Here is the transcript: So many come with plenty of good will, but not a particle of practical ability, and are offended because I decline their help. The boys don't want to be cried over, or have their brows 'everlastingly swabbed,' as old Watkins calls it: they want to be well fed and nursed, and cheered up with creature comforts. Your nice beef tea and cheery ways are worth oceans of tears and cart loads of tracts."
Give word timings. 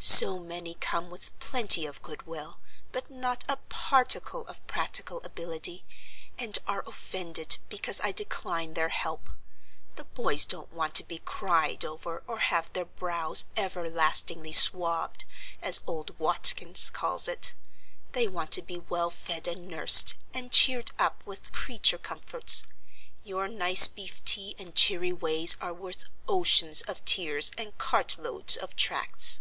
So 0.00 0.38
many 0.38 0.74
come 0.74 1.10
with 1.10 1.36
plenty 1.40 1.84
of 1.84 2.02
good 2.02 2.22
will, 2.24 2.60
but 2.92 3.10
not 3.10 3.44
a 3.48 3.56
particle 3.56 4.46
of 4.46 4.64
practical 4.68 5.20
ability, 5.24 5.84
and 6.38 6.56
are 6.68 6.86
offended 6.88 7.58
because 7.68 8.00
I 8.00 8.12
decline 8.12 8.74
their 8.74 8.90
help. 8.90 9.28
The 9.96 10.04
boys 10.04 10.44
don't 10.44 10.72
want 10.72 10.94
to 10.96 11.02
be 11.04 11.18
cried 11.18 11.84
over, 11.84 12.22
or 12.28 12.38
have 12.38 12.72
their 12.72 12.84
brows 12.84 13.46
'everlastingly 13.56 14.52
swabbed,' 14.52 15.24
as 15.60 15.80
old 15.84 16.16
Watkins 16.20 16.90
calls 16.90 17.26
it: 17.26 17.54
they 18.12 18.28
want 18.28 18.52
to 18.52 18.62
be 18.62 18.78
well 18.78 19.10
fed 19.10 19.48
and 19.48 19.66
nursed, 19.66 20.14
and 20.32 20.52
cheered 20.52 20.92
up 21.00 21.26
with 21.26 21.50
creature 21.50 21.98
comforts. 21.98 22.62
Your 23.24 23.48
nice 23.48 23.88
beef 23.88 24.24
tea 24.24 24.54
and 24.60 24.76
cheery 24.76 25.12
ways 25.12 25.56
are 25.60 25.74
worth 25.74 26.04
oceans 26.28 26.82
of 26.82 27.04
tears 27.04 27.50
and 27.58 27.76
cart 27.78 28.16
loads 28.16 28.56
of 28.56 28.76
tracts." 28.76 29.40